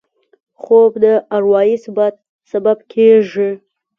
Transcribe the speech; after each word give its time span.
خوب 0.61 0.91
د 1.03 1.05
اروايي 1.37 1.75
ثبات 1.83 2.15
سبب 2.51 2.77
کېږي 2.93 3.49